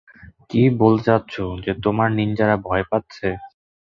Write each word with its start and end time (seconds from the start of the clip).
কি 0.49 0.61
বলতে 0.81 1.03
চাচ্ছ 1.07 1.33
যে 1.63 1.71
তোমার 1.83 2.09
নিন্জারা 2.17 2.55
ভয় 2.65 2.85
পাচ্ছে? 2.91 3.27